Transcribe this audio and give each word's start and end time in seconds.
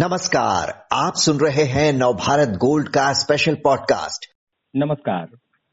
नमस्कार, 0.00 0.68
आप 0.92 1.12
सुन 1.14 1.36
रहे 1.36 1.64
हैं 1.64 1.92
नवभारत 1.92 2.48
गोल्ड 2.48 2.88
का 2.88 3.12
स्पेशल 3.12 3.54
पॉडकास्ट 3.54 4.26
नमस्कार। 4.74 5.24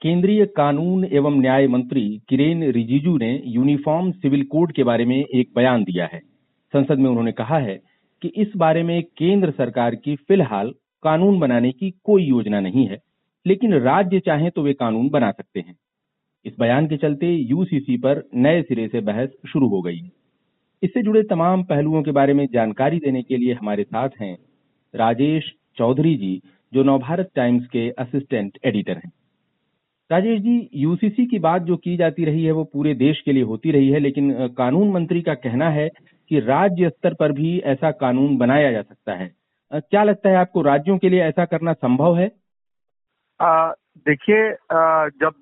केंद्रीय 0.02 0.46
कानून 0.46 1.06
एवं 1.06 1.40
न्याय 1.42 1.68
मंत्री 1.68 2.02
किरेन 2.30 2.64
रिजिजू 2.72 3.16
ने 3.18 3.42
यूनिफॉर्म 3.46 4.12
सिविल 4.12 4.44
कोड 4.44 4.72
के 4.72 4.84
बारे 4.84 5.06
में 5.06 5.16
एक 5.16 5.52
बयान 5.56 5.84
दिया 5.84 6.10
है। 6.14 6.20
संसद 6.74 7.00
में 7.00 7.10
उन्होंने 7.10 7.32
कहा 7.32 7.60
है 7.60 7.80
कि 8.22 8.28
इस 8.28 8.48
बारे 8.58 8.84
में 8.84 9.02
केंद्र 9.04 9.52
सरकार 9.52 9.96
की 9.96 10.16
फ़िलहाल 10.16 10.72
कानून 11.04 11.40
बनाने 11.40 11.72
की 11.72 11.92
कोई 12.04 12.24
योजना 12.24 12.60
नहीं 12.60 12.88
है, 12.88 12.98
लेकिन 13.46 13.80
राज्य 13.80 14.20
चाहें 14.20 14.52
तो 14.52 14.62
वे 14.62 14.74
कानून 14.74 15.10
बना 15.10 15.32
सकते 15.32 15.60
हैं। 15.60 15.76
इस 16.46 16.54
बयान 16.60 16.88
के 16.88 16.98
चलते 16.98 17.28
यूसीसी 17.28 17.98
पर 17.98 18.24
नए 18.36 18.62
सिरे 18.62 18.88
से 18.88 19.02
बहस 19.02 19.30
शुरू 19.48 19.70
हो 19.70 19.82
गई 19.82 19.98
है। 19.98 20.27
इससे 20.84 21.02
जुड़े 21.02 21.22
तमाम 21.24 21.64
पहलुओं 21.64 22.02
के 22.04 22.12
बारे 22.12 22.34
में 22.34 22.46
जानकारी 22.54 22.98
देने 23.00 23.22
के 23.22 23.38
लिए 23.38 23.54
हमारे 23.54 23.84
साथ 23.84 24.10
हैं 24.22 24.38
राजेश 24.94 25.52
चौधरी 25.78 26.16
जी 26.16 26.42
जो 26.74 26.84
नवभारत 26.84 27.30
टाइम्स 27.36 27.66
के 27.68 27.90
असिस्टेंट 27.90 28.58
एडिटर 28.66 28.98
हैं। 28.98 29.12
राजेश 30.12 30.40
जी 30.42 30.70
यूसीसी 30.74 31.26
की 31.26 31.40
बात 31.40 31.62
जो 31.62 31.78
की 31.78 31.96
जाती 31.98 32.26
रही 32.26 32.44
है 32.44 32.52
वो 32.52 32.64
पूरे 32.64 32.94
देश 32.94 33.22
के 33.22 33.32
लिए 33.32 33.44
होती 33.44 33.72
रही 33.72 33.90
है 33.90 34.00
लेकिन 34.00 34.48
कानून 34.58 34.92
मंत्री 34.92 35.22
का 35.22 35.34
कहना 35.34 35.70
है 35.70 35.90
कि 36.30 36.40
राज्य 36.40 36.90
स्तर 36.90 37.14
पर 37.14 37.32
भी 37.32 37.58
ऐसा 37.60 37.92
कानून 37.92 38.38
बनाया 38.38 38.72
जा 38.72 38.82
सकता 38.82 39.14
है। 39.14 39.32
क्या 39.72 40.04
लगता 40.04 40.30
है 40.30 40.36
आपको 40.36 40.62
राज्यों 40.62 40.98
के 40.98 41.10
लिए 41.10 41.22
ऐसा 41.24 41.46
करना 41.46 41.74
संभव 41.74 42.18
है? 42.18 42.32
देखिए 43.98 44.52
जब 45.22 45.34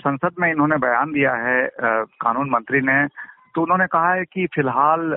संसद 0.00 0.30
में 0.40 0.50
इन्होंने 0.50 0.76
बयान 0.76 1.12
दिया 1.12 1.34
है 1.34 1.64
आ, 1.64 2.02
कानून 2.20 2.50
मंत्री 2.50 2.80
ने 2.80 3.06
तो 3.54 3.62
उन्होंने 3.62 3.86
कहा 3.86 4.12
है 4.12 4.24
कि 4.24 4.46
फ़िलहाल 4.54 5.16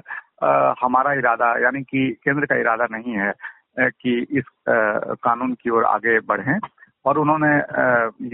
हमारा 0.82 1.14
इरादा, 1.14 1.54
यानी 1.64 1.82
कि 1.84 2.10
केंद्र 2.24 2.46
का 2.46 2.56
इरादा 2.60 2.88
नहीं 2.92 3.14
है 3.18 3.34
कि 3.80 4.20
इस 4.38 4.44
कानून 4.70 5.54
की 5.62 5.70
ओर 5.70 5.84
आगे 5.86 6.20
बढ़ें। 6.20 6.60
और 7.06 7.18
उन्होंने 7.18 7.56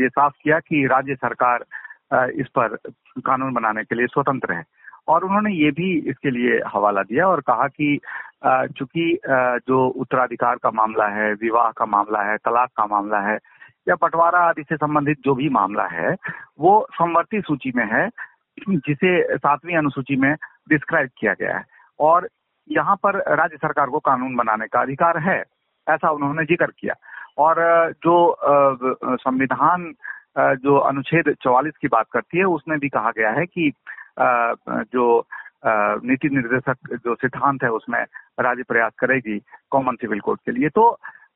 ये 0.01 0.09
साफ़ 0.09 0.33
किया 0.43 0.59
कि 0.59 0.85
राज्य 0.87 1.15
सरकार 1.15 1.65
इस 2.39 2.47
पर 2.57 2.75
कानून 3.25 3.53
बनाने 3.53 3.83
के 3.83 3.95
लिए 3.95 4.07
स्वतंत्र 4.07 4.53
है। 4.53 4.63
और 5.07 5.23
उन्होंने 5.23 5.51
ये 5.53 5.71
भी 5.71 5.91
इसके 6.09 6.31
लिए 6.31 6.59
हवाला 6.67 7.01
दिया 7.01 7.27
और 7.27 7.41
कहा 7.41 7.67
कि 7.67 7.99
चूँकि 8.45 9.19
जो 9.67 9.87
उत्तराधिकार 9.87 10.55
का 10.63 10.71
मामला 10.71 11.07
है, 11.07 11.31
विवाह 11.33 11.69
का 11.77 11.85
मामला 11.85 12.21
है, 12.21 12.37
तलाक 12.37 12.69
का 12.77 12.85
मामला 12.85 13.19
है, 13.29 13.37
या 13.87 13.95
बंटवारा 13.95 14.39
आदि 14.39 14.63
से 14.63 14.75
संबंधित 14.75 15.17
जो 15.25 15.35
भी 15.35 15.49
मामला 15.49 15.85
है, 15.91 16.15
वो 16.59 16.87
संवर्ती 16.93 17.41
सूची 17.41 17.71
में 17.75 17.85
है। 17.91 18.07
जिसे 18.59 19.37
सातवीं 19.37 19.75
अनुसूची 19.77 20.15
में 20.15 20.33
डिस्क्राइब 20.69 21.09
किया 21.17 21.33
गया 21.33 21.57
है। 21.57 21.63
और 21.99 22.27
यहाँ 22.69 22.95
पर 23.03 23.17
राज्य 23.35 23.57
सरकार 23.57 23.87
को 23.87 23.99
कानून 23.99 24.35
बनाने 24.35 24.67
का 24.67 24.81
अधिकार 24.81 25.17
है, 25.19 25.39
ऐसा 25.87 26.09
उन्होंने 26.09 26.45
ज़िक्र 26.45 26.71
किया। 26.79 26.93
और 27.37 27.55
जो 28.03 28.35
संविधान 29.17 29.93
जो 30.37 30.77
अनुच्छेद 30.77 31.33
44 31.43 31.77
की 31.81 31.87
बात 31.87 32.05
करती 32.13 32.37
है, 32.37 32.43
उसमें 32.45 32.77
भी 32.79 32.89
कहा 32.89 33.11
गया 33.11 33.29
है 33.31 33.45
कि 33.45 33.71
जो 34.19 35.25
नीति 35.65 36.29
निर्देशक 36.29 36.93
जो 36.95 37.15
सिद्धांत 37.15 37.63
है, 37.63 37.69
उसमें 37.69 37.99
राज्य 38.39 38.63
प्रयास 38.63 38.91
करेगी 38.99 39.39
कॉमन 39.71 39.95
सिविल 39.95 40.19
कोड 40.19 40.37
के 40.45 40.51
लिए। 40.51 40.69
तो 40.69 40.89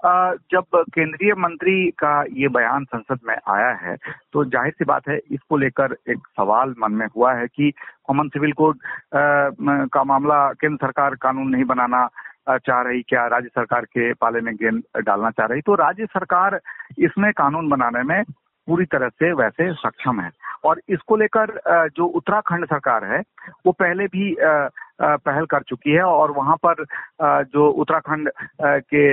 जब 0.06 0.66
केंद्रीय 0.94 1.34
मंत्री 1.38 1.90
का 2.00 2.14
ये 2.34 2.48
बयान 2.50 2.86
संसद 2.86 3.20
में 3.28 3.36
आया 3.36 3.72
है 3.82 3.96
तो 4.34 4.44
ज़ाहिर 4.46 4.74
सी 4.74 4.86
बात 4.86 5.08
है, 5.10 5.18
इसको 5.18 5.58
लेकर 5.58 5.96
एक 6.10 6.28
सवाल 6.30 6.74
मन 6.80 6.92
में 6.92 7.06
हुआ 7.16 7.34
है 7.34 7.48
कि 7.48 7.72
कॉमन 8.08 8.30
सिविल 8.30 8.52
कोड 8.54 8.80
का 9.16 10.04
मामला 10.04 10.42
केंद्र 10.54 10.86
सरकार 10.86 11.16
कानून 11.22 11.50
नहीं 11.52 11.66
बनाना 11.66 12.08
चाह 12.50 12.82
रही, 12.82 13.02
क्या 13.02 13.26
राज्य 13.28 13.50
सरकार 13.50 13.86
के 13.86 14.12
पाले 14.14 14.42
में 14.42 14.54
गेंद 14.56 14.84
डालना 14.98 15.30
चाह 15.32 15.46
रही? 15.48 15.62
तो 15.62 15.76
राज्य 15.76 16.06
सरकार 16.06 16.60
इसमें 17.00 17.32
कानून 17.34 17.70
बनाने 17.70 18.04
में 18.04 18.24
पूरी 18.68 18.86
तरह 18.86 19.10
से 19.10 19.32
वैसे 19.34 19.72
सक्षम 19.74 20.20
है। 20.22 20.30
और 20.66 20.82
इसको 20.90 21.16
लेकर 21.18 21.60
जो 21.96 22.06
उत्तराखंड 22.06 22.66
सरकार 22.66 23.06
है, 23.06 23.20
वो 23.66 23.72
पहले 23.72 24.06
भी 24.08 24.32
पहल 25.02 25.46
कर 25.46 25.62
चुकी 25.62 25.92
है 25.92 26.04
और 26.04 26.32
वहाँ 26.32 26.56
पर 26.66 26.84
जो 27.44 27.70
उत्तराखंड 27.70 28.30
के 28.62 29.04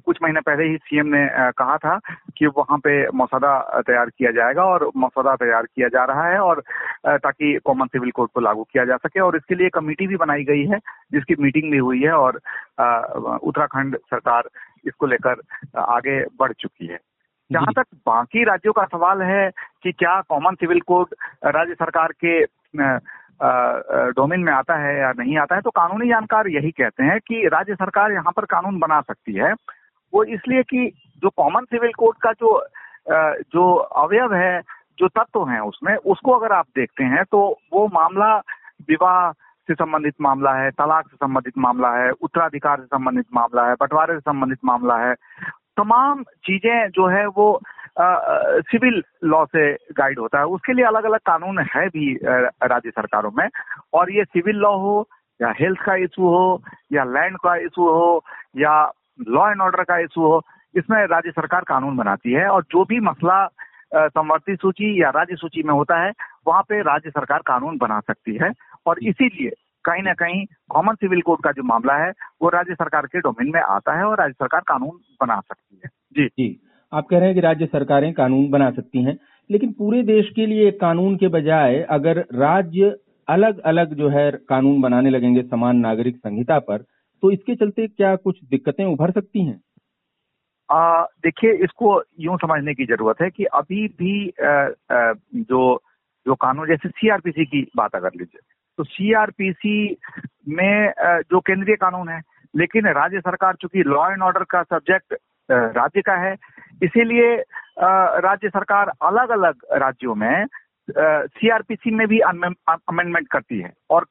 कुछ 0.00 0.18
महीने 0.22 0.40
पहले 0.40 0.64
ही 0.64 0.76
सीएम 0.76 1.06
ने 1.06 1.26
कहा 1.50 1.76
था 1.76 1.98
कि 2.38 2.46
वहाँ 2.46 2.78
पे 2.78 3.08
मसौदा 3.08 3.82
तैयार 3.86 4.10
किया 4.10 4.30
जाएगा 4.30 4.64
और 4.64 4.90
मसौदा 4.96 5.34
तैयार 5.36 5.66
किया 5.66 5.88
जा 5.88 6.04
रहा 6.04 6.26
है 6.28 6.38
और 6.38 6.62
ताकि 7.06 7.58
कॉमन 7.64 7.86
सिविल 7.86 8.10
कोड 8.10 8.28
को 8.34 8.40
लागू 8.40 8.64
किया 8.72 8.84
जा 8.84 8.96
सके 8.96 9.20
और 9.20 9.36
इसके 9.36 9.54
लिए 9.54 9.68
कमेटी 9.68 10.06
भी 10.06 10.16
बनाई 10.16 10.44
गई 10.44 10.64
है 10.66 10.78
जिसकी 11.12 11.34
मीटिंग 11.42 11.70
भी 11.70 11.78
हुई 11.78 12.02
है 12.02 12.12
और 12.12 12.40
उत्तराखंड 13.42 13.96
सरकार 13.96 14.48
इसको 14.86 15.06
लेकर 15.06 15.40
आगे 15.78 16.20
बढ़ 16.40 16.52
चुकी 16.52 16.86
है। 16.86 16.98
जहाँ 17.50 17.72
तक 17.76 17.86
बाकी 18.06 18.44
राज्यों 18.44 18.72
का 18.72 18.84
सवाल 18.84 19.22
है 19.22 19.50
कि 19.82 19.92
क्या 19.92 20.20
कॉमन 20.20 20.54
सिविल 20.54 20.80
कोड 20.80 21.14
राज्य 21.44 21.74
सरकार 21.74 22.12
के 22.24 22.44
डोमेन 23.40 24.40
में 24.40 24.52
आता 24.52 24.74
है 24.76 24.98
या 24.98 25.12
नहीं 25.18 25.36
आता 25.38 25.54
है 25.54 25.60
तो 25.60 25.70
कानूनी 25.70 26.08
जानकार 26.08 26.48
यही 26.48 26.70
कहते 26.70 27.04
हैं 27.04 27.18
कि 27.20 27.46
राज्य 27.48 27.74
सरकार 27.74 28.12
यहाँ 28.12 28.32
पर 28.36 28.44
कानून 28.46 28.78
बना 28.78 29.00
सकती 29.00 29.34
है। 29.34 29.52
वो 30.12 30.24
इसलिए 30.24 30.62
कि 30.62 30.86
जो 31.22 31.30
कॉमन 31.30 31.64
सिविल 31.64 31.92
कोड 31.98 32.16
का 32.16 32.32
जो 32.32 32.58
जो 33.54 33.74
अवयव 33.74 34.34
है, 34.34 34.60
जो 34.98 35.08
तत्व 35.08 35.48
है 35.48 35.60
उसमें, 35.60 35.94
उसको 35.96 36.32
अगर 36.32 36.52
आप 36.52 36.66
देखते 36.76 37.04
हैं 37.04 37.24
तो 37.24 37.40
वो 37.72 37.86
मामला 37.94 38.36
विवाह 38.88 39.30
से 39.32 39.74
संबंधित 39.74 40.14
मामला 40.20 40.52
है, 40.54 40.70
तलाक 40.70 41.08
से 41.08 41.16
संबंधित 41.16 41.58
मामला 41.58 41.90
है, 41.96 42.10
उत्तराधिकार 42.10 42.80
से 42.80 42.86
संबंधित 42.86 43.26
मामला 43.34 43.66
है, 43.68 43.74
बंटवारे 43.74 44.14
से 44.14 44.20
संबंधित 44.20 44.58
मामला 44.64 44.96
है। 44.98 45.14
तमाम 45.76 46.22
चीज़ें 46.44 46.88
जो 46.90 47.06
है 47.06 47.26
वो 47.26 47.60
सिविल 48.60 49.02
लॉ 49.24 49.44
से 49.44 49.72
गाइड 49.74 50.18
होता 50.18 50.38
है। 50.38 50.44
उसके 50.44 50.72
लिए 50.72 50.84
अलग 50.84 51.04
अलग 51.04 51.18
कानून 51.18 51.58
है 51.58 51.88
भी 51.88 52.18
राज्य 52.24 52.90
सरकारों 52.90 53.30
में। 53.30 53.48
और 53.94 54.12
ये 54.12 54.24
सिविल 54.24 54.56
लॉ 54.56 54.76
हो, 54.76 55.08
या 55.42 55.54
हेल्थ 55.60 55.80
का 55.80 55.94
इशू 55.94 56.28
हो, 56.28 56.62
या 56.92 57.04
लैंड 57.04 57.36
का 57.36 57.56
इशू 57.56 57.88
हो, 57.88 58.24
या 58.56 58.92
लॉ 59.28 59.50
एंड 59.50 59.60
ऑर्डर 59.60 59.82
का 59.82 59.98
इशू 59.98 60.22
हो, 60.22 60.42
इसमें 60.76 61.06
राज्य 61.06 61.30
सरकार 61.30 61.60
कानून 61.60 61.96
बनाती 61.96 62.32
है। 62.32 62.48
और 62.48 62.62
जो 62.62 62.84
भी 62.84 63.00
मसला 63.00 63.48
संवर्ती 63.94 64.56
सूची 64.56 65.02
या 65.02 65.10
राज्य 65.10 65.36
सूची 65.36 65.62
में 65.62 65.74
होता 65.74 66.02
है, 66.04 66.12
वहाँ 66.46 66.62
पे 66.62 66.80
राज्य 66.82 67.10
सरकार 67.10 67.38
कानून 67.46 67.78
बना 67.78 68.00
सकती 68.00 68.38
है। 68.42 68.52
और 68.86 68.98
इसीलिए 68.98 69.50
कहीं 69.84 70.02
ना 70.02 70.12
कहीं 70.12 70.46
कॉमन 70.70 70.94
सिविल 70.94 71.20
कोड 71.20 71.42
का 71.42 71.52
जो 71.52 71.62
मामला 71.62 71.94
है, 71.94 72.12
वो 72.42 72.48
राज्य 72.48 72.74
सरकार 72.74 73.06
के 73.06 73.20
डोमेन 73.20 73.52
में 73.54 73.60
आता 73.60 73.98
है 73.98 74.04
और 74.04 74.18
राज्य 74.18 74.32
सरकार 74.32 74.60
कानून 74.60 74.90
बना 75.20 75.40
सकती 75.40 75.80
है। 75.84 75.90
जी। 76.12 76.26
जी। 76.26 76.69
आप 76.92 77.06
कह 77.06 77.18
रहे 77.18 77.26
हैं 77.26 77.34
कि 77.34 77.40
राज्य 77.40 77.66
सरकारें 77.66 78.12
कानून 78.12 78.48
बना 78.50 78.70
सकती 78.70 79.02
हैं 79.04 79.18
लेकिन 79.50 79.72
पूरे 79.72 80.02
देश 80.02 80.30
के 80.36 80.46
लिए 80.46 80.70
कानून 80.70 81.16
के 81.16 81.28
बजाय 81.28 81.80
अगर 81.90 82.18
राज्य 82.34 82.94
अलग 83.28 83.58
अलग 83.60 83.94
जो 83.94 84.08
है 84.08 84.30
कानून 84.48 84.80
बनाने 84.80 85.10
लगेंगे 85.10 85.42
समान 85.42 85.76
नागरिक 85.76 86.16
संहिता 86.16 86.58
पर 86.58 86.78
तो 87.22 87.30
इसके 87.30 87.54
चलते 87.54 87.86
क्या 87.86 88.14
कुछ 88.16 88.38
दिक्कतें 88.44 88.84
उभर 88.84 89.10
सकती 89.10 89.44
हैं? 89.46 89.60
देखिए 91.24 91.52
इसको 91.64 92.02
यूँ 92.20 92.36
समझने 92.36 92.74
की 92.74 92.84
ज़रूरत 92.84 93.22
है 93.22 93.30
कि 93.30 93.44
अभी 93.44 93.86
भी 93.88 94.28
आ, 94.28 94.50
आ, 94.96 95.12
जो 95.34 95.82
जो 96.26 96.34
कानून 96.34 96.68
जैसे 96.68 96.88
सीआरपीसी 96.88 97.44
की 97.44 97.66
बात 97.76 97.94
अगर 97.94 98.10
लीजिए 98.16 98.40
तो 98.78 98.84
सीआरपीसी 98.84 99.96
में 100.48 100.88
आ, 100.88 101.18
जो 101.20 101.40
केंद्रीय 101.40 101.76
कानून 101.76 102.08
है 102.08 102.20
लेकिन 102.56 102.86
राज्य 102.86 103.20
सरकार 103.20 103.54
चूँकि 103.54 103.82
लॉ 103.86 104.10
एंड 104.10 104.22
ऑर्डर 104.22 104.44
का 104.44 104.62
सब्जेक्ट 104.62 105.14
राज्य 105.50 106.00
का 106.00 106.14
है। 106.20 106.34
इसीलिए 106.82 107.34
राज्य 108.20 108.48
सरकार 108.48 108.92
अलग 109.02 109.30
अलग 109.32 109.54
राज्यों 109.74 110.14
में 110.14 110.46
सीआरपीसी 110.88 111.90
में 111.90 112.06
भी 112.08 112.18
अमेंडमेंट 112.20 113.28
करती 113.28 113.60
है 113.60 113.72
और 113.90 114.04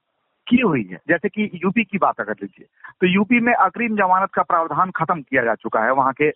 की 0.47 0.61
हुई 0.61 0.83
है। 0.83 0.97
जैसे 1.09 1.29
कि 1.29 1.49
यूपी 1.55 1.83
की 1.83 1.97
बात 1.97 2.19
अगर 2.19 2.33
लीजिए 2.33 2.65
तो 3.01 3.07
यूपी 3.07 3.39
में 3.39 3.53
अग्रिम 3.53 3.95
जमानत 3.97 4.29
का 4.33 4.41
प्रावधान 4.43 4.91
खत्म 4.95 5.21
किया 5.21 5.43
जा 5.43 5.55
चुका 5.55 5.83
है 5.83 5.91
वहाँ 5.93 6.13
के 6.21 6.29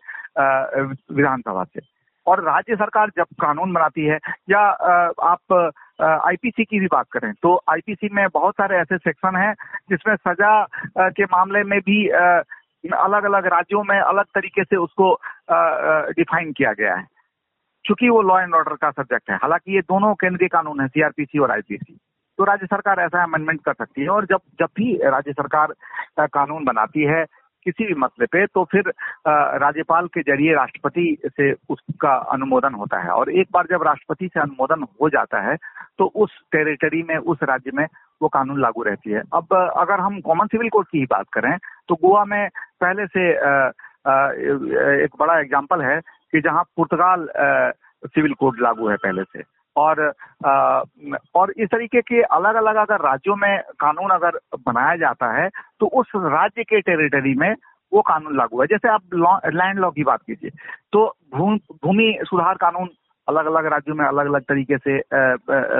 विधानसभा 1.16 1.64
से। 1.64 1.82
और 2.28 2.44
राज्य 2.44 2.76
सरकार 2.76 3.10
जब 3.18 3.26
कानून 3.42 3.74
बनाती 3.74 4.06
है, 4.06 4.18
या 4.50 4.60
आप 4.60 5.54
आईपीसी 6.02 6.64
की 6.64 6.80
भी 6.80 6.88
बात 6.88 7.06
करें 7.12 7.32
तो 7.34 7.56
आईपीसी 7.70 8.10
में 8.14 8.26
बहुत 8.34 8.54
सारे 8.54 8.78
ऐसे 8.78 8.98
सेक्शन 8.98 9.36
हैं 9.38 9.54
जिसमें 9.90 10.16
सजा 10.18 10.64
के 10.98 11.24
मामले 11.26 11.64
में 11.64 11.80
भी 11.82 12.06
अलग 12.90 13.24
अलग 13.24 13.46
राज्यों 13.48 13.84
में 13.84 14.00
अलग 14.00 14.26
तरीके 14.36 14.64
से 14.64 14.76
उसको 14.78 15.14
डिफाइन 16.14 16.52
किया 16.52 16.74
गया 16.74 16.96
है। 16.96 17.06
चूँकि 17.86 18.10
वो 18.10 18.22
लॉ 18.22 18.40
एंड 18.40 18.56
ऑर्डर 18.56 18.76
का 18.76 18.90
सब्जेक्ट 18.92 19.30
है, 19.30 19.36
हालाँकि 19.36 19.76
ये 19.76 19.82
दोनों 19.84 20.14
केंद्रीय 20.16 20.48
कानून 20.50 20.82
है 20.82 20.88
सीआरपीसी 20.88 21.40
और 21.40 21.52
आईपीसी 21.52 21.98
तो 22.40 22.44
राज्य 22.44 22.66
सरकार 22.66 23.00
ऐसा 23.00 23.24
अमेंडमेंट 23.24 23.60
कर 23.66 23.74
सकती 23.74 24.02
है 24.02 24.10
और 24.10 24.26
जब 24.26 24.40
जब 24.60 24.70
भी 24.76 24.96
राज्य 25.06 25.34
सरकार 25.34 25.74
कानून 26.28 26.64
बनाती 26.66 27.04
है 27.06 27.24
किसी 27.66 27.86
भी 27.86 27.94
मसले 28.00 28.26
पे 28.26 28.46
तो 28.46 28.64
फिर 28.72 28.90
राज्यपाल 29.62 30.08
के 30.14 30.22
ज़रिए 30.22 30.54
राष्ट्रपति 30.56 31.06
से 31.28 31.52
उसका 31.70 32.14
अनुमोदन 32.32 32.74
होता 32.74 33.00
है। 33.00 33.10
और 33.10 33.30
एक 33.32 33.48
बार 33.54 33.68
जब 33.70 33.84
राष्ट्रपति 33.84 34.28
से 34.34 34.40
अनुमोदन 34.40 34.84
हो 35.02 35.10
जाता 35.10 35.42
है 35.42 35.56
तो 35.98 36.06
उस 36.16 36.38
टेरिटरी 36.52 37.02
में, 37.04 37.16
उस 37.18 37.38
राज्य 37.44 37.72
में 37.74 37.86
वो 38.22 38.28
कानून 38.30 38.60
लागू 38.62 38.84
रहती 38.84 39.12
है। 39.12 39.22
अब 39.34 39.54
अगर 39.78 40.00
हम 40.00 40.20
कॉमन 40.22 40.48
सिविल 40.48 40.70
कोड 40.70 40.86
की 40.88 41.00
ही 41.00 41.06
बात 41.12 41.26
करें 41.34 41.58
तो 41.88 41.96
गोवा 41.96 42.26
में 42.26 42.50
पहले 42.84 43.06
से 43.08 43.30
एक 45.04 45.16
बड़ा 45.20 45.40
एग्ज़ाम्पल 45.40 45.82
है 45.82 46.00
कि 46.02 46.42
जहाँ 46.42 46.64
पुर्तगाल 46.78 47.28
सिविल 48.06 48.34
कोड 48.36 48.62
लागू 48.62 48.90
है 48.90 48.96
पहले 49.04 49.24
से। 49.24 49.44
और 49.76 50.02
और 51.36 51.52
इस 51.58 51.70
तरीके 51.70 52.02
के 52.02 52.22
अलग 52.38 52.56
अलग 52.56 52.76
अगर 52.78 53.02
राज्यों 53.02 53.36
में 53.36 53.62
कानून 53.80 54.10
अगर 54.12 54.38
बनाया 54.66 54.96
जाता 54.98 55.32
है 55.34 55.48
तो 55.80 55.86
उस 56.00 56.12
राज्य 56.16 56.64
के 56.64 56.82
टेरिटरी 56.82 57.34
में 57.36 57.54
वो 57.92 58.02
कानून 58.02 58.38
लागू 58.38 58.62
है। 58.62 58.68
जैसे 58.68 58.90
आप 58.90 59.02
लैंड 59.54 59.80
लॉ 59.80 59.90
की 59.92 60.04
बात 60.04 60.22
कीजिए 60.28 60.52
तो 60.94 61.06
भूमि 61.36 62.18
सुधार 62.26 62.56
कानून 62.58 62.90
अलग 63.30 63.46
अलग 63.46 63.66
राज्यों 63.66 63.96
में 63.96 64.06
अलग 64.06 64.28
अलग 64.28 64.42
तरीके 64.42 64.78
से 64.78 64.98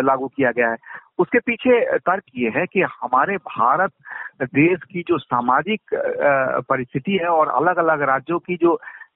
लागू 0.02 0.28
किया 0.28 0.52
गया 0.52 0.70
है। 0.72 0.78
उसके 1.20 1.40
पीछे 1.40 1.80
तर्क 1.98 2.24
ये 2.36 2.50
है 2.56 2.66
कि 2.66 2.82
हमारे 2.82 3.38
भारत 3.38 3.92
देश 4.44 4.80
की 4.92 5.02
जो 5.08 5.18
सामाजिक 5.18 5.96
परिस्थिति 6.70 7.18
है 7.22 7.28
और 7.30 7.50
अलग 7.62 7.78
अलग 7.78 8.02
राज्यों 8.10 8.40
की 8.40 8.56
जो 8.62 8.76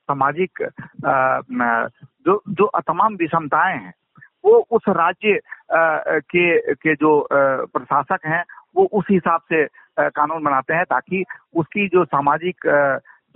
सामाजिक 0.10 0.70
जो 2.28 2.42
जो 2.50 2.70
तमाम 2.88 3.16
विषमताएँ 3.16 3.78
हैं, 3.78 3.94
वो 4.46 4.52
उस 4.72 4.82
राज्य 4.90 5.40
के 5.74 6.74
के 6.74 6.94
जो 6.96 7.28
प्रशासक 7.32 8.26
हैं, 8.26 8.44
वो 8.76 8.86
उस 8.94 9.06
हिसाब 9.12 9.42
से 9.54 9.66
कानून 10.00 10.44
बनाते 10.44 10.74
हैं 10.74 10.84
ताकि 10.86 11.24
उसकी 11.56 11.88
जो 11.88 12.06
सामाजिक 12.06 12.66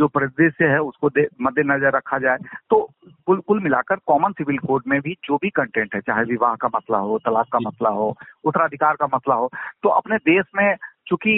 जो 0.01 0.07
परिदृश्य 0.09 0.65
है 0.67 0.79
उसको 0.81 1.07
मद्देनजर 1.41 1.95
रखा 1.95 2.17
जाए। 2.19 2.37
तो 2.69 2.77
कुल 3.27 3.39
कुल 3.47 3.59
मिलाकर 3.63 3.95
कॉमन 4.07 4.31
सिविल 4.33 4.57
कोड 4.59 4.83
में 4.87 4.99
भी 5.01 5.13
जो 5.25 5.37
भी 5.37 5.49
कंटेंट 5.51 5.95
है 5.95 6.01
चाहे 6.01 6.23
विवाह 6.27 6.55
का 6.61 6.67
मसला 6.75 6.97
हो 6.99 7.17
तलाक 7.25 7.47
का 7.53 7.59
मसला 7.59 7.89
हो 7.91 8.07
उत्तराधिकार 8.45 8.95
का 8.95 9.05
मसला 9.13 9.35
हो 9.35 9.49
तो 9.83 9.89
अपने 9.91 10.17
देश 10.25 10.45
में 10.55 10.75
चूँकि 11.07 11.33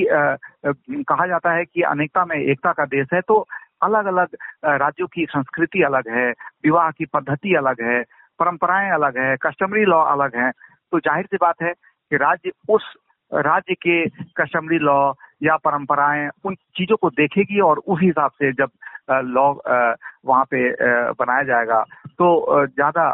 कहा 1.03 1.27
जाता 1.27 1.51
है 1.51 1.65
कि 1.65 1.81
अनेकता 1.89 2.25
में 2.25 2.35
एकता 2.35 2.71
का 2.73 2.85
देश 2.87 3.07
है 3.13 3.21
तो 3.27 3.39
अलग 3.83 4.05
अलग 4.05 4.35
राज्यों 4.79 5.07
की 5.07 5.25
संस्कृति 5.29 5.81
अलग 5.83 6.09
है 6.09 6.29
विवाह 6.63 6.89
की 6.91 7.05
पद्धति 7.13 7.55
अलग 7.57 7.81
है 7.81 8.01
परंपराएँ 8.39 8.91
अलग 8.91 9.17
है 9.17 9.35
कस्टमरी 9.41 9.85
लॉ 9.85 10.01
अलग 10.11 10.35
है। 10.35 10.51
तो 10.51 10.99
ज़ाहिर 10.99 11.25
सी 11.25 11.37
बात 11.41 11.61
है 11.61 11.73
कि 11.73 12.17
राज्य 12.17 12.51
उस 12.69 12.93
राज्य 13.31 13.73
के 13.75 13.97
कस्टमरी 14.39 14.77
लॉ 14.79 14.97
या 15.43 15.55
परंपराएँ 15.57 16.29
उन 16.45 16.55
चीज़ों 16.55 16.97
को 16.97 17.09
देखेगी 17.09 17.59
और 17.59 17.77
उस 17.77 17.99
हिसाब 18.03 18.31
से 18.31 18.51
जब 18.51 18.69
लॉ 19.11 19.51
वहाँ 20.25 20.43
पे 20.45 20.69
बनाया 21.13 21.43
जाएगा 21.43 21.83
तो 22.19 22.65
ज़्यादा 22.65 23.09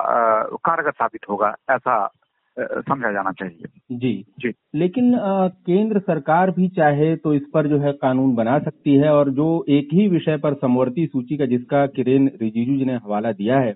कारगर 0.65 0.91
साबित 0.91 1.29
होगा 1.29 1.55
ऐसा 1.71 2.09
समझा 2.57 3.11
जाना 3.11 3.31
चाहिए। 3.31 3.67
जी। 3.91 4.13
जी। 4.39 4.53
लेकिन 4.75 5.15
आ, 5.15 5.47
केंद्र 5.47 5.99
सरकार 5.99 6.51
भी 6.51 6.67
चाहे 6.67 7.15
तो 7.15 7.33
इस 7.33 7.41
पर 7.53 7.67
जो 7.67 7.79
है 7.79 7.91
कानून 7.91 8.33
बना 8.35 8.57
सकती 8.59 8.95
है 8.95 9.13
और 9.13 9.29
जो 9.29 9.65
एक 9.69 9.89
ही 9.93 10.07
विषय 10.07 10.37
पर 10.37 10.53
समवर्ती 10.53 11.05
सूची 11.07 11.37
का 11.37 11.45
जिसका 11.45 11.85
किरेन 11.87 12.27
रिजिजू 12.41 12.77
जी 12.77 12.85
ने 12.85 12.95
हवाला 12.95 13.31
दिया 13.31 13.59
है 13.59 13.73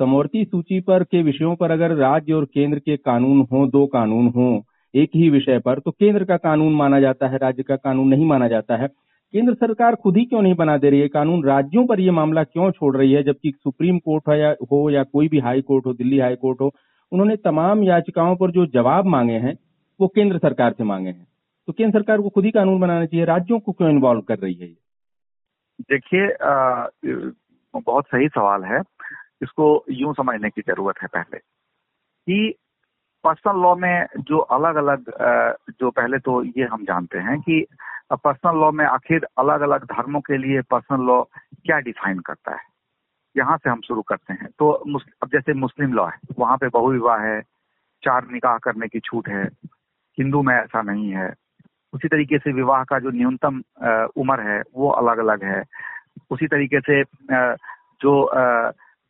समवर्ती 0.00 0.44
सूची 0.44 0.80
पर 0.80 1.02
के 1.04 1.22
विषयों 1.22 1.54
पर 1.56 1.70
अगर 1.70 1.94
राज्य 1.94 2.32
और 2.32 2.44
केंद्र 2.44 2.78
के 2.78 2.96
कानून 2.96 3.46
हो 3.52 3.66
दो 3.66 3.86
कानून 3.86 4.28
हो 4.28 4.48
एक 4.94 5.10
ही 5.14 5.28
विषय 5.30 5.58
पर। 5.58 5.78
तो 5.78 5.90
केंद्र 5.90 6.24
का 6.24 6.36
कानून 6.36 6.74
माना 6.74 7.00
जाता 7.00 7.26
है, 7.26 7.38
राज्य 7.38 7.62
का 7.62 7.76
कानून 7.76 8.08
नहीं 8.08 8.26
माना 8.26 8.48
जाता 8.48 8.76
है। 8.76 8.88
केंद्र 9.34 9.54
सरकार 9.54 9.94
खुद 9.94 10.16
ही 10.16 10.24
क्यों 10.24 10.42
नहीं 10.42 10.54
बना 10.54 10.76
दे 10.78 10.90
रही 10.90 11.00
है? 11.00 11.08
कानून 11.08 11.44
राज्यों 11.44 11.86
पर 11.86 12.00
यह 12.00 12.12
मामला 12.12 12.44
क्यों 12.44 12.70
छोड़ 12.70 12.96
रही 12.96 13.12
है? 13.12 13.22
जबकि 13.22 13.52
सुप्रीम 13.54 13.98
कोर्ट 13.98 14.28
हो 14.28 14.34
या 14.34 14.54
हो 14.72 14.90
या 14.90 15.02
कोई 15.02 15.28
भी 15.28 15.38
हाई 15.38 15.60
कोर्ट 15.62 15.86
हो, 15.86 15.92
दिल्ली 15.92 16.18
हाई 16.18 16.36
कोर्ट 16.36 16.60
हो, 16.60 16.70
उन्होंने 17.12 17.36
तमाम 17.36 17.82
याचिकाओं 17.82 18.36
पर 18.36 18.50
जो 18.50 18.66
जवाब 18.66 19.06
मांगे 19.06 19.34
हैं, 19.36 19.56
वो 20.00 20.08
केंद्र 20.08 20.38
सरकार 20.38 20.72
से 20.72 20.84
मांगे 20.84 21.10
हैं। 21.10 21.26
तो 21.68 21.72
केंद्र 21.72 21.98
सरकार 21.98 22.20
को 22.20 22.28
खुद 22.28 22.44
ही 22.44 22.50
कानून 22.50 22.80
बनाना 22.80 23.06
चाहिए। 23.06 23.24
राज्यों 23.26 23.58
को 23.58 23.72
क्यों 23.72 23.90
इन्वॉल्व 23.90 24.20
कर 24.20 24.38
रही 24.38 24.54
है 24.54 24.66
ये? 24.66 24.76
देखिए 25.82 26.26
बहुत 27.74 28.04
सही 28.06 28.28
सवाल 28.28 28.64
है। 28.64 28.80
इसको 29.42 29.84
यूँ 29.90 30.12
समझने 30.14 30.50
की 30.50 30.60
ज़रूरत 30.60 31.02
है 31.02 31.08
पहले 31.14 31.38
कि 31.38 32.54
पर्सनल 33.26 33.60
लॉ 33.62 33.74
में 33.76 34.06
जो 34.28 34.38
अलग 34.38 34.76
अलग 34.76 35.10
जो 35.80 35.90
पहले 35.90 36.18
तो 36.18 36.42
ये 36.44 36.64
हम 36.72 36.84
जानते 36.84 37.18
हैं 37.18 37.40
कि 37.40 37.64
पर्सनल 38.12 38.60
लॉ 38.60 38.70
में 38.72 38.84
आखिर 38.86 39.26
अलग 39.38 39.60
अलग 39.60 39.84
धर्मों 39.84 40.20
के 40.20 40.36
लिए 40.38 40.60
पर्सनल 40.70 41.06
लॉ 41.06 41.22
क्या 41.22 41.78
डिफाइन 41.80 42.18
करता 42.26 42.52
है? 42.52 42.64
यहाँ 43.36 43.56
से 43.56 43.70
हम 43.70 43.80
शुरू 43.86 44.02
करते 44.02 44.32
हैं। 44.32 44.48
तो 44.58 44.70
अब 44.70 45.28
जैसे 45.32 45.54
मुस्लिम 45.54 45.92
लॉ 45.92 46.06
है, 46.06 46.18
वहाँ 46.38 46.56
पे 46.56 46.68
बहुविवाह 46.68 47.20
है, 47.20 47.40
चार 48.02 48.26
निकाह 48.32 48.58
करने 48.58 48.88
की 48.88 49.00
छूट 49.00 49.28
है, 49.28 49.44
हिंदू 50.18 50.42
में 50.42 50.54
ऐसा 50.54 50.82
नहीं 50.82 51.10
है। 51.10 51.32
उसी 51.92 52.08
तरीके 52.08 52.38
से 52.38 52.52
विवाह 52.52 52.84
का 52.84 52.98
जो 52.98 53.10
न्यूनतम 53.10 53.62
उम्र 54.16 54.40
है, 54.48 54.62
वो 54.74 54.90
अलग 54.90 55.18
अलग 55.18 55.44
है। 55.44 55.62
उसी 56.30 56.46
तरीके 56.46 56.80
से 56.80 57.02
जो 58.02 58.12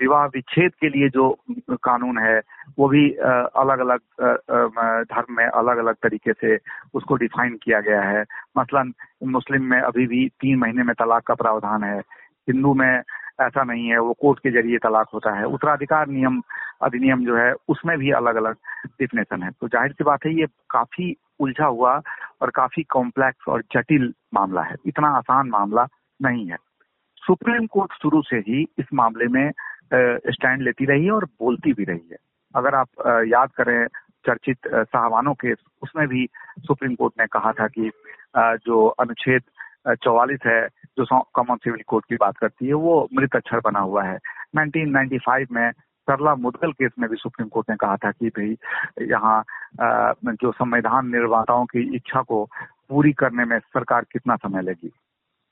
विवाह 0.00 0.24
विच्छेद 0.26 0.72
के 0.80 0.88
लिए 0.88 1.08
जो 1.08 1.28
कानून 1.84 2.18
है, 2.18 2.40
वो 2.78 2.88
भी 2.88 3.10
अलग 3.10 3.78
अलग 3.78 4.00
धर्म 5.04 5.36
में 5.36 5.44
अलग 5.44 5.78
अलग 5.78 5.94
तरीके 6.02 6.32
से 6.32 6.58
उसको 6.94 7.16
डिफाइन 7.16 7.56
किया 7.62 7.80
गया 7.80 8.02
है। 8.02 8.24
मसलन, 8.58 8.92
मुस्लिम 9.26 9.62
में 9.64 9.80
अभी 9.80 10.06
भी 10.06 10.26
तीन 10.40 10.58
महीने 10.58 10.82
में 10.82 10.94
तलाक 10.94 11.22
का 11.26 11.34
प्रावधान 11.34 11.84
है। 11.84 11.98
हिंदू 12.48 12.74
में 12.74 13.02
ऐसा 13.40 13.62
नहीं 13.64 13.88
है, 13.88 13.98
वो 13.98 14.12
कोर्ट 14.12 14.38
के 14.38 14.50
ज़रिए 14.50 14.78
तलाक 14.78 15.08
होता 15.14 15.30
है। 15.38 15.44
उत्तराधिकार 15.46 16.06
नियम, 16.08 16.40
अधिनियम 16.82 17.24
जो 17.24 17.36
है, 17.36 17.52
उसमें 17.68 17.96
भी 17.98 18.10
अलग 18.12 18.36
अलग 18.36 18.56
डिफिनेशन 18.98 19.42
है। 19.42 19.50
तो 19.50 19.68
ज़ाहिर 19.68 19.92
सी 19.92 20.04
बात 20.04 20.24
है, 20.26 20.32
ये 20.34 20.46
काफ़ी 20.70 21.14
उलझा 21.40 21.66
हुआ 21.66 22.00
और 22.42 22.50
काफ़ी 22.50 22.82
कॉम्प्लेक्स 22.82 23.48
और 23.48 23.62
जटिल 23.72 24.12
मामला 24.34 24.62
है। 24.62 24.74
इतना 24.86 25.08
आसान 25.16 25.48
मामला 25.48 25.86
नहीं 26.20 26.46
है। 26.46 26.56
सुप्रीम 27.22 27.66
कोर्ट 27.66 27.92
शुरू 27.92 28.22
से 28.22 28.36
ही 28.38 28.62
इस 28.78 28.86
मामले 28.94 29.26
में 29.28 29.50
स्टैंड 29.94 30.62
लेती 30.62 30.84
रही 30.84 31.04
है 31.04 31.10
और 31.12 31.24
बोलती 31.40 31.72
भी 31.72 31.84
रही 31.84 32.08
है। 32.12 32.16
अगर 32.54 32.74
आप 32.74 32.88
याद 33.28 33.50
करें 33.56 33.86
चर्चित 34.26 34.58
साहवानों 34.66 35.34
केस 35.34 35.58
उसमें 35.82 36.06
भी 36.08 36.28
सुप्रीम 36.66 36.94
कोर्ट 36.94 37.20
ने 37.20 37.26
कहा 37.32 37.52
था 37.52 37.66
कि 37.68 37.90
जो 38.36 38.86
अनुच्छेद 38.88 39.42
चौवालीस 40.02 40.40
है, 40.46 40.66
जो 40.98 41.20
कॉमन 41.34 41.56
सिविल 41.56 41.82
कोड 41.86 42.04
की 42.04 42.16
बात 42.16 42.38
करती 42.38 42.66
है, 42.66 42.72
वो 42.74 43.08
मृत 43.14 43.36
अक्षर 43.36 43.60
बना 43.64 43.80
हुआ 43.80 44.02
है। 44.04 44.18
1995 44.56 45.46
में 45.52 45.70
सरला 46.08 46.34
मुदगल 46.36 46.72
केस 46.72 46.92
में 46.98 47.08
भी 47.10 47.16
सुप्रीम 47.16 47.48
कोर्ट 47.48 47.70
ने 47.70 47.76
कहा 47.76 47.96
था 47.96 48.10
कि 48.10 48.28
भाई, 48.28 48.56
यहाँ 49.06 49.42
जो 50.26 50.52
संविधान 50.52 51.10
निर्माताओं 51.12 51.64
की 51.66 51.80
इच्छा 51.96 52.22
को 52.22 52.44
पूरी 52.88 53.12
करने 53.12 53.44
में 53.44 53.58
सरकार 53.58 54.04
कितना 54.12 54.36
समय 54.36 54.62
लेगी। 54.62 54.92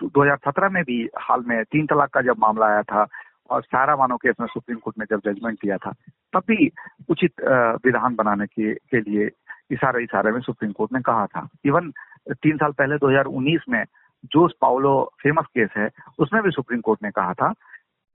तो 0.00 0.08
2017 0.08 0.68
में 0.68 0.82
भी 0.84 0.98
हाल 1.18 1.44
में 1.46 1.62
तीन 1.64 1.86
तलाक 1.86 2.10
का 2.14 2.20
जब 2.22 2.38
मामला 2.38 2.66
आया 2.66 2.82
था 2.82 3.04
और 3.50 3.62
सारा 3.62 3.96
मानो 3.96 4.16
केस 4.16 4.34
में 4.40 4.46
सुप्रीम 4.46 4.78
कोर्ट 4.78 4.98
ने 4.98 5.04
जब 5.10 5.20
जजमेंट 5.26 5.58
दिया 5.62 5.76
था 5.76 5.92
तब 6.32 6.42
भी 6.48 6.70
उचित 7.10 7.40
विधान 7.84 8.14
बनाने 8.14 8.46
के, 8.46 8.74
के 8.74 9.00
लिए 9.00 9.30
इशारे 9.70 10.02
इशारे 10.04 10.32
में 10.32 10.40
सुप्रीम 10.40 10.72
कोर्ट 10.72 10.92
ने 10.92 11.00
कहा 11.00 11.26
था। 11.26 11.48
इवन 11.66 11.90
तीन 12.30 12.56
साल 12.56 12.72
पहले 12.72 12.96
2019 12.98 13.68
में 13.68 13.84
जोस 14.32 14.52
पाओलो 14.60 14.92
फ़ेमस 15.22 15.46
केस 15.54 15.70
है 15.76 15.88
उसमें 16.18 16.42
भी 16.42 16.50
सुप्रीम 16.50 16.80
कोर्ट 16.80 17.02
ने 17.02 17.10
कहा 17.10 17.34
था 17.34 17.52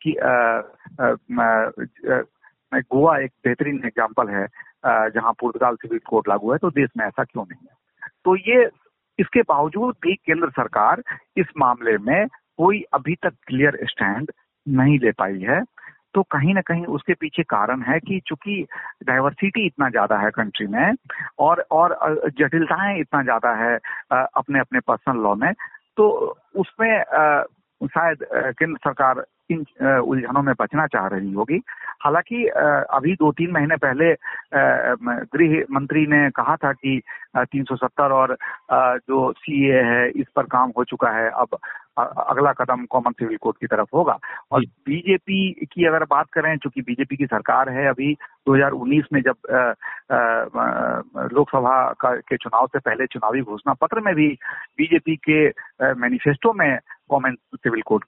कि 0.02 0.16
गोवा 2.74 3.18
एक 3.20 3.32
बेहतरीन 3.46 3.82
एग्ज़ाम्पल 3.86 4.30
है 4.30 4.46
जहाँ 4.86 5.34
पुर्तगाल 5.40 5.76
सिविल 5.76 6.00
कोर्ट 6.10 6.28
लागू 6.30 6.52
है 6.52 6.58
तो 6.58 6.70
देश 6.72 6.90
में 6.98 7.06
ऐसा 7.06 7.24
क्यों 7.24 7.44
नहीं 7.44 7.68
है? 7.70 7.76
तो 8.26 8.36
ये 8.36 8.70
इसके 9.20 9.42
बावजूद 9.42 9.96
भी 10.02 10.16
केंद्र 10.16 10.50
सरकार 10.50 11.02
इस 11.38 11.48
मामले 11.58 11.98
में 11.98 12.28
कोई 12.28 12.82
अभी 12.94 13.16
तक 13.16 13.34
क्लियर 13.48 13.80
स्टैंड 13.90 14.32
नहीं 14.68 15.00
ले 15.00 15.12
पाई 15.12 15.40
है 15.40 15.64
तो 16.14 16.24
कहीं 16.24 16.54
ना 16.54 16.62
कहीं 16.62 16.86
उसके 16.86 17.14
पीछे 17.14 17.44
कारण 17.44 17.82
है 17.82 18.00
कि 18.00 18.20
चूँकि 18.28 18.66
डाइवर्सिटी 19.04 19.66
इतना 19.66 19.90
ज़्यादा 19.90 20.18
है 20.18 20.30
कंट्री 20.30 20.68
में 20.68 20.94
और 21.40 21.66
और 21.72 21.98
जटिलताएँ 22.30 23.00
इतना 23.00 23.24
ज़्यादा 23.24 23.54
है 23.56 23.76
अपने 24.14 24.60
अपने 24.60 24.80
पर्सनल 24.80 25.22
लॉ 25.24 25.36
में 25.36 25.54
तो 25.98 26.10
उसमें 26.56 27.04
शायद 27.88 28.18
केंद्र 28.34 28.78
सरकार 28.78 29.26
इन 29.52 29.66
उलझनों 30.00 30.42
में 30.44 30.54
बचना 30.60 30.86
चाह 30.88 31.08
रही 31.14 31.32
होगी। 31.34 31.62
हालाँकि 32.04 32.46
अभी 32.98 33.14
दो 33.22 33.32
तीन 33.38 33.52
महीने 33.52 33.76
पहले 33.86 34.14
गृह 35.34 35.64
मंत्री 35.72 36.06
ने 36.08 36.30
कहा 36.36 36.56
था 36.64 36.72
कि 36.74 37.02
370 37.38 38.12
और 38.12 38.36
जो 39.10 39.32
सीए 39.38 39.82
है 39.84 40.10
इस 40.10 40.28
पर 40.36 40.44
काम 40.52 40.72
हो 40.78 40.84
चुका 40.84 41.10
है। 41.18 41.30
अब 41.30 41.58
अगला 41.98 42.52
कदम 42.60 42.86
कॉमन 42.90 43.12
सिविल 43.12 43.38
कोड 43.38 43.56
की 43.62 43.68
तरफ़ 43.68 43.90
होगा। 43.94 44.18
और 44.52 44.66
बीजेपी 44.88 45.52
की 45.72 45.86
अगर 45.86 46.04
बात 46.10 46.28
करें 46.34 46.56
चूँकि 46.58 46.82
बीजेपी 46.82 47.16
की 47.16 47.26
सरकार 47.26 47.70
है 47.70 47.88
अभी 47.90 48.14
2019 48.50 49.12
में 49.14 49.22
जब 49.22 49.76
लोकसभा 51.34 51.94
के 52.06 52.38
चुनाव 52.38 52.68
से 52.68 52.80
पहले 52.80 53.06
चुनावी 53.06 53.42
घोषणा 53.42 53.74
पत्र 53.82 54.00
में 54.06 54.14
भी 54.16 54.28
बीजेपी 54.78 55.16
के 55.30 55.48
मैनिफेस्टो 55.94 56.54
में 56.54 56.80
कॉमन 57.10 57.36
सिविल 57.56 57.82
कोड 57.86 58.04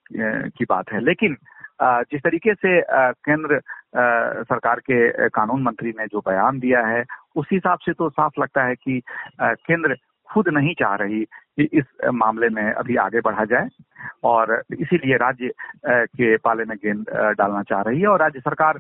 की 0.58 0.66
बात 0.70 0.92
है। 0.94 1.00
लेकिन 1.06 1.38
जिस 2.12 2.22
तरीके 2.22 2.54
से 2.54 2.80
केंद्र 3.28 3.60
सरकार 3.96 4.80
के 4.90 5.30
कानून 5.30 5.64
मंत्री 5.64 5.90
ने 6.00 6.06
जो 6.06 6.20
बयान 6.28 6.60
दिया 6.60 6.86
है 6.88 7.04
उस 7.36 7.48
हिसाब 7.52 7.80
से 7.86 7.94
तो 7.94 8.10
साफ़ 8.10 8.42
लगता 8.42 8.64
है 8.64 8.76
कि 8.76 9.02
केंद्र 9.42 9.96
खुद 10.30 10.50
नहीं 10.54 10.74
चाह 10.80 10.94
रही 10.96 11.24
कि 11.26 11.68
इस 11.74 11.86
मामले 12.14 12.50
में 12.50 12.64
अभी 12.72 12.96
आगे 13.06 13.20
बढ़ा 13.22 13.46
जाए 13.46 13.68
और 14.24 14.62
इसीलिए 14.80 15.18
राज्य 15.18 15.52
के 15.88 16.36
पाले 16.38 16.64
में 16.66 16.78
गेंद 16.84 17.06
डालना 17.38 17.64
चाह 17.70 17.82
रही 17.88 18.00
है 18.02 18.08
और 18.08 18.20
राज्य 18.20 18.40
सरकार 18.40 18.80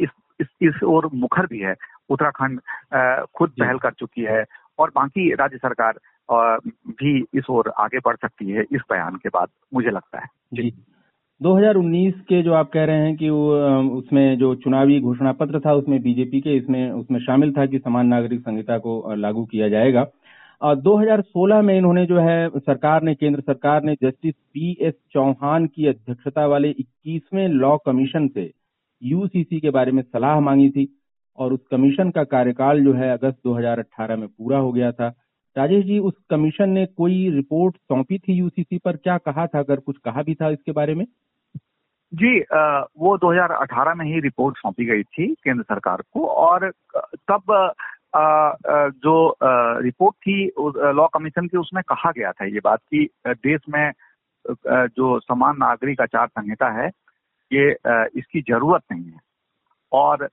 इस 0.00 0.08
इस, 0.40 0.46
इस 0.62 0.82
ओर 0.84 1.08
मुखर 1.14 1.46
भी 1.46 1.58
है। 1.60 1.74
उत्तराखंड 2.10 2.60
खुद 3.36 3.50
पहल 3.60 3.78
कर 3.78 3.92
चुकी 3.98 4.22
है 4.24 4.44
और 4.78 4.90
बाकी 4.94 5.32
राज्य 5.34 5.56
सरकार 5.56 5.98
भी 6.32 7.24
इस 7.34 7.44
ओर 7.50 7.72
आगे 7.78 7.98
बढ़ 7.98 8.16
सकती 8.16 8.50
है 8.50 8.62
इस 8.62 8.80
बयान 8.90 9.16
के 9.16 9.28
बाद, 9.28 9.48
मुझे 9.74 9.90
लगता 9.90 10.20
है। 10.20 10.26
जी। 10.54 10.72
2019 11.42 12.14
के 12.14 12.42
जो 12.42 12.52
आप 12.52 12.70
कह 12.70 12.84
रहे 12.84 12.96
हैं 12.96 13.16
कि 13.16 13.30
वो 13.30 13.56
उसमें 13.98 14.38
जो 14.38 14.54
चुनावी 14.54 15.00
घोषणा 15.00 15.32
पत्र 15.32 15.60
था, 15.60 15.72
उसमें 15.72 16.02
बीजेपी 16.02 16.40
के, 16.40 16.56
इसमें, 16.56 16.90
उसमें 16.90 17.20
शामिल 17.20 17.52
था 17.52 17.66
कि 17.66 17.78
समान 17.78 18.06
नागरिक 18.06 18.40
संहिता 18.40 18.78
को 18.78 19.14
लागू 19.14 19.44
किया 19.44 19.68
जाएगा। 19.68 20.06
और 20.62 20.76
2016 20.76 21.62
में 21.62 21.78
इन्होंने 21.78 22.06
जो 22.06 22.18
है, 22.18 22.48
सरकार 22.48 23.02
ने, 23.02 23.14
केंद्र 23.14 23.40
सरकार 23.40 23.82
ने 23.82 23.94
जस्टिस 23.94 24.34
पी 24.34 24.76
एस 24.80 24.94
चौहान 25.12 25.66
की 25.66 25.86
अध्यक्षता 25.86 26.46
वाले 26.46 26.70
21वें 26.70 27.48
लॉ 27.48 27.76
कमीशन 27.86 28.28
से 28.28 28.52
यूसीसी 29.02 29.60
के 29.60 29.70
बारे 29.70 29.92
में 29.92 30.02
सलाह 30.02 30.40
मांगी 30.40 30.70
थी 30.70 31.00
और 31.38 31.52
उस 31.52 31.60
कमीशन 31.70 32.10
का 32.10 32.24
कार्यकाल 32.24 32.84
जो 32.84 32.92
है 32.92 33.10
अगस्त 33.12 33.38
2018 33.44 34.16
में 34.16 34.28
पूरा 34.28 34.58
हो 34.58 34.72
गया 34.72 34.92
था। 34.92 35.14
राजेश 35.56 35.84
जी, 35.84 35.98
उस 35.98 36.14
कमीशन 36.30 36.70
ने 36.70 36.84
कोई 36.86 37.28
रिपोर्ट 37.30 37.76
सौंपी 37.76 38.18
थी 38.18 38.32
यूसीसी 38.32 38.78
पर? 38.78 38.96
क्या 38.96 39.16
कहा 39.18 39.46
था? 39.46 39.58
अगर 39.58 39.80
कुछ 39.80 39.96
कहा 40.04 40.22
भी 40.22 40.34
था 40.34 40.48
इसके 40.50 40.72
बारे 40.72 40.94
में? 40.94 41.04
जी 42.12 42.38
वो 42.98 43.16
2018 43.18 43.94
में 43.94 44.04
ही 44.06 44.20
रिपोर्ट 44.20 44.56
सौंपी 44.58 44.84
गई 44.84 45.02
थी 45.02 45.26
केंद्र 45.34 45.62
सरकार 45.62 46.02
को 46.12 46.26
और 46.28 46.70
तब 47.30 47.72
जो 49.04 49.14
रिपोर्ट 49.82 50.14
थी 50.16 50.44
लॉ 50.94 51.06
कमीशन 51.14 51.46
की 51.46 51.56
उसमें 51.58 51.82
कहा 51.88 52.10
गया 52.16 52.32
था 52.32 52.44
ये 52.44 52.60
बात 52.64 52.80
कि 52.94 53.08
देश 53.28 53.60
में 53.68 53.92
जो 54.46 55.18
समान 55.20 55.56
नागरिक 55.58 56.00
आचार 56.00 56.26
संहिता 56.26 56.70
है, 56.80 56.88
ये 57.50 57.70
इसकी 58.18 58.40
ज़रूरत 58.42 58.82
नहीं 58.92 59.04
है। 59.04 59.20
और 59.92 60.28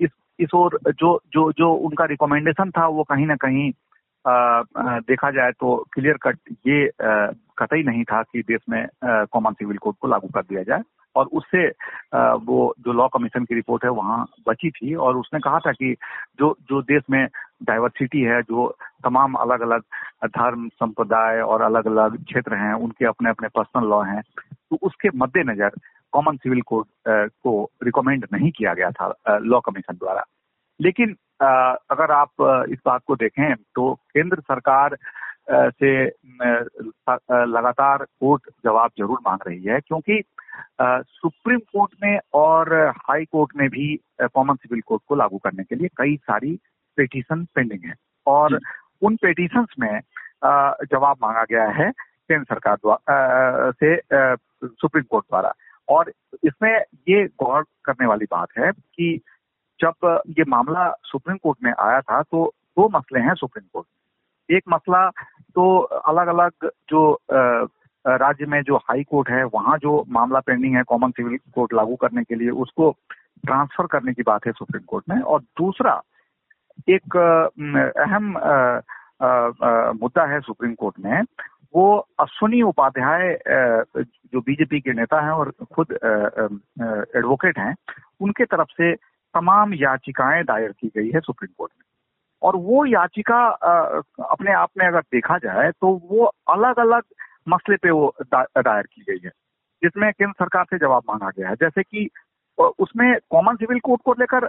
इस 0.00 0.10
इस 0.38 0.54
ओर 0.54 0.78
जो 0.90 1.18
जो 1.32 1.50
जो 1.52 1.72
उनका 1.86 2.04
रिकमेंडेशन 2.06 2.70
था 2.70 2.86
वो 2.88 3.02
कहीं 3.04 3.26
ना 3.26 3.36
कहीं 3.36 3.70
देखा 4.26 5.30
जाए 5.30 5.50
तो 5.50 5.76
क्लियर 5.92 6.16
कट 6.22 6.38
ये 6.66 6.90
कतई 7.58 7.82
नहीं 7.82 8.04
था 8.04 8.22
कि 8.22 8.42
देश 8.48 8.60
में 8.70 8.86
कॉमन 9.04 9.52
सिविल 9.52 9.76
कोड 9.76 9.94
को 10.00 10.08
लागू 10.08 10.28
कर 10.34 10.42
दिया 10.42 10.62
जाए। 10.62 10.82
और 11.16 11.26
उससे 11.32 11.66
वो 12.44 12.74
जो 12.80 12.92
लॉ 12.92 13.06
कमीशन 13.14 13.44
की 13.44 13.54
रिपोर्ट 13.54 13.84
है 13.84 13.90
वहाँ 13.90 14.24
बची 14.48 14.70
थी 14.70 14.94
और 14.94 15.16
उसने 15.16 15.40
कहा 15.40 15.58
था 15.58 15.72
कि 15.72 15.92
जो 16.38 16.54
जो 16.68 16.80
देश 16.82 17.02
में 17.10 17.26
डाइवर्सिटी 17.62 18.20
है, 18.20 18.40
जो 18.42 18.68
तमाम 19.04 19.34
अलग 19.34 19.60
अलग 19.60 19.82
धर्म, 20.26 20.68
संप्रदाय 20.68 21.40
और 21.40 21.62
अलग 21.62 21.86
अलग 21.86 22.16
क्षेत्र 22.24 22.54
हैं, 22.54 22.72
उनके 22.74 23.06
अपने 23.06 23.30
अपने 23.30 23.48
पर्सनल 23.48 23.88
लॉ 23.88 24.02
हैं 24.04 24.22
तो 24.46 24.78
उसके 24.82 25.08
मद्देनजर 25.16 25.70
कॉमन 26.12 26.36
सिविल 26.36 26.60
कोड 26.62 26.86
को 27.08 27.70
रिकमेंड 27.84 28.26
नहीं 28.32 28.50
किया 28.50 28.74
गया 28.74 28.90
था 28.90 29.38
लॉ 29.42 29.60
कमीशन 29.60 29.94
द्वारा। 29.94 30.24
लेकिन 30.80 31.14
अगर 31.42 32.10
आप 32.12 32.66
इस 32.70 32.78
बात 32.86 33.02
को 33.06 33.16
देखें 33.16 33.54
तो 33.74 33.92
केंद्र 33.94 34.40
सरकार 34.40 34.96
से 35.50 35.92
लगातार 37.46 38.04
कोर्ट 38.20 38.42
जवाब 38.64 38.90
ज़रूर 38.98 39.18
मांग 39.26 39.38
रही 39.46 39.62
है 39.62 39.80
क्योंकि 39.80 40.22
सुप्रीम 40.82 41.58
कोर्ट 41.58 41.94
में 42.02 42.18
और 42.34 42.74
हाई 42.98 43.24
कोर्ट 43.24 43.56
में 43.56 43.68
भी 43.68 43.96
कॉमन 44.34 44.54
सिविल 44.54 44.80
कोड 44.86 45.00
को 45.08 45.14
लागू 45.14 45.38
करने 45.38 45.64
के 45.64 45.74
लिए 45.74 45.88
कई 45.96 46.16
सारी 46.16 46.54
पेटिशन 46.98 47.44
पेंडिंग 47.54 47.84
है। 47.84 47.94
और 48.26 48.58
उन 49.02 49.16
पेटिशन 49.16 49.66
में 49.80 50.00
जवाब 50.44 51.16
मांगा 51.22 51.44
गया 51.50 51.68
है 51.82 51.90
केंद्र 51.90 52.44
सरकार 52.44 52.76
द्वारा 52.76 53.70
से 53.82 53.96
सुप्रीम 54.64 55.04
कोर्ट 55.10 55.24
द्वारा। 55.24 55.52
और 55.88 56.12
इसमें 56.44 56.72
ये 57.08 57.24
गौर 57.42 57.64
करने 57.84 58.06
वाली 58.06 58.24
बात 58.30 58.48
है 58.58 58.70
कि 58.72 59.20
जब 59.80 60.20
ये 60.38 60.44
मामला 60.48 60.90
सुप्रीम 61.04 61.36
कोर्ट 61.42 61.58
में 61.64 61.72
आया 61.72 62.00
था 62.00 62.22
तो 62.22 62.44
दो 62.78 62.88
मसले 62.94 63.20
हैं 63.20 63.34
सुप्रीम 63.34 63.66
कोर्ट 63.72 63.86
एक 64.50 64.62
मसला 64.68 65.08
तो 65.54 65.78
अलग 65.78 66.26
अलग 66.28 66.70
जो 66.90 67.02
राज्य 68.04 68.46
में 68.46 68.62
जो 68.62 68.76
हाई 68.76 69.02
कोर्ट 69.04 69.28
है, 69.30 69.42
वहाँ 69.44 69.76
जो 69.78 70.04
मामला 70.08 70.40
पेंडिंग 70.40 70.76
है 70.76 70.82
कॉमन 70.82 71.10
सिविल 71.10 71.36
कोर्ट 71.54 71.72
लागू 71.74 71.96
करने 71.96 72.22
के 72.24 72.34
लिए, 72.34 72.50
उसको 72.50 72.90
ट्रांसफ़र 73.46 73.86
करने 73.92 74.12
की 74.14 74.22
बात 74.22 74.46
है 74.46 74.52
सुप्रीम 74.52 74.82
कोर्ट 74.88 75.04
में। 75.10 75.20
और 75.20 75.40
दूसरा, 75.40 76.00
एक 76.88 77.16
अहम 77.16 78.26
मुद्दा 80.02 80.24
है 80.32 80.40
सुप्रीम 80.40 80.74
कोर्ट 80.74 80.98
में, 81.04 81.22
वो 81.74 81.96
अश्विनी 82.20 82.62
उपाध्याय 82.62 83.38
जो 83.96 84.40
बीजेपी 84.40 84.80
के 84.80 84.92
नेता 84.92 85.20
हैं 85.20 85.32
और 85.32 85.52
खुद 85.74 85.92
एडवोकेट 87.16 87.58
हैं, 87.58 87.74
उनके 88.20 88.44
तरफ़ 88.44 88.72
से 88.72 88.92
तमाम 89.34 89.74
याचिकाएँ 89.74 90.42
दायर 90.44 90.72
की 90.80 90.88
गई 90.96 91.10
है 91.10 91.20
सुप्रीम 91.20 91.54
कोर्ट 91.58 91.72
में। 91.78 91.84
और 92.42 92.56
वो 92.56 92.84
याचिका 92.86 93.44
अपने 94.24 94.52
आप 94.52 94.68
में 94.78 94.86
अगर 94.86 95.00
देखा 95.12 95.38
जाए 95.38 95.70
तो 95.70 95.92
वो 96.10 96.24
अलग 96.50 96.78
अलग 96.78 97.02
मसले 97.48 97.76
पे 97.76 97.90
वो 97.90 98.14
दायर 98.24 98.82
की 98.82 99.02
गई 99.02 99.20
है 99.24 99.30
जिसमें 99.82 100.10
केंद्र 100.12 100.32
सरकार 100.38 100.64
से 100.64 100.78
जवाब 100.78 101.02
मांगा 101.08 101.30
गया 101.38 101.48
है। 101.48 101.54
जैसे 101.54 101.82
कि 101.82 102.08
उसमें 102.58 103.14
कॉमन 103.30 103.56
सिविल 103.56 103.78
कोड 103.80 104.00
को 104.04 104.12
लेकर 104.12 104.44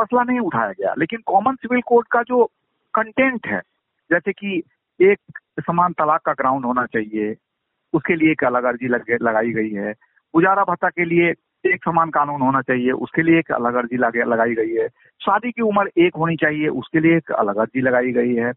मसला 0.00 0.22
नहीं 0.22 0.40
उठाया 0.40 0.72
गया 0.72 0.94
लेकिन 0.98 1.20
कॉमन 1.26 1.54
सिविल 1.54 1.80
कोड 1.86 2.06
का 2.06 2.22
जो 2.22 2.44
कंटेंट 2.94 3.46
है 3.46 3.60
जैसे 4.10 4.32
कि 4.32 4.62
एक 5.00 5.38
समान 5.60 5.92
तलाक 5.92 6.20
का 6.20 6.32
ग्राउंड 6.32 6.64
होना 6.64 6.84
चाहिए 6.86 7.34
उसके 7.94 8.14
लिए 8.14 8.30
एक 8.32 8.44
अलग 8.44 8.64
अर्जी 8.64 8.88
लग, 8.88 9.04
लगाई 9.22 9.50
गई 9.52 9.70
है 9.70 9.92
गुजारा 10.34 10.64
भत्ता 10.64 10.88
के 10.88 11.04
लिए 11.04 11.32
एक 11.64 11.84
समान 11.84 12.10
कानून 12.10 12.40
होना 12.42 12.60
चाहिए, 12.62 12.90
उसके 12.90 13.22
लिए 13.22 13.38
एक 13.38 13.52
अलग 13.52 13.74
अर्जी 13.74 13.96
लगाई 13.96 14.54
गई 14.54 14.72
है। 14.72 14.86
शादी 15.20 15.50
की 15.50 15.62
उम्र 15.62 15.90
एक 15.98 16.16
होनी 16.16 16.36
चाहिए, 16.36 16.68
उसके 16.70 17.00
लिए 17.00 17.16
एक 17.16 17.32
अलग 17.34 17.56
अर्जी 17.56 17.80
लगाई 17.80 18.12
गई 18.12 18.34
है। 18.34 18.50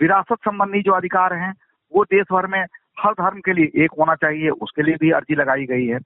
विरासत 0.00 0.38
संबंधी 0.44 0.82
जो 0.82 0.92
अधिकार 0.92 1.34
हैं, 1.34 1.52
वो 1.92 2.04
देश 2.04 2.26
भर 2.32 2.46
में 2.46 2.64
हर 3.00 3.12
धर्म 3.14 3.40
के 3.40 3.52
लिए 3.52 3.84
एक 3.84 3.90
होना 3.98 4.14
चाहिए, 4.16 4.48
उसके 4.50 4.82
लिए 4.82 4.96
भी 5.00 5.10
अर्जी 5.10 5.34
लगाई 5.34 5.66
गई 5.66 5.86
है। 5.86 5.98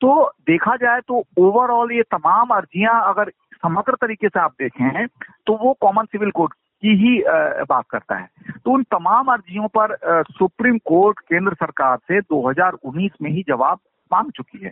तो 0.00 0.32
देखा 0.46 0.76
जाए 0.76 1.00
तो 1.00 1.22
ओवरऑल 1.38 1.92
ये 1.92 2.02
तमाम 2.10 2.48
अर्जियाँ 2.56 3.00
अगर 3.04 3.30
समग्र 3.62 3.94
तरीके 3.94 4.28
से 4.28 4.40
आप 4.40 4.52
देखें 4.60 5.06
तो 5.06 5.56
वो 5.56 5.72
कॉमन 5.80 6.04
सिविल 6.04 6.30
कोड 6.30 6.52
की 6.52 6.94
ही 6.96 7.18
बात 7.64 7.84
करता 7.90 8.16
है। 8.16 8.28
तो 8.64 8.70
उन 8.70 8.82
तमाम 8.84 9.26
अर्जियों 9.32 9.68
पर 9.76 9.96
सुप्रीम 10.30 10.78
कोर्ट, 10.78 11.18
केंद्र 11.20 11.54
सरकार 11.54 11.96
से 11.98 12.20
2019 12.22 13.12
में 13.22 13.30
ही 13.30 13.42
जवाब 13.48 13.78
मांग 14.10 14.30
चुकी 14.30 14.64
है। 14.64 14.70